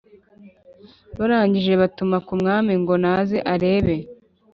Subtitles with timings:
[1.17, 3.95] barangije batuma ku mwami ngo naze arebe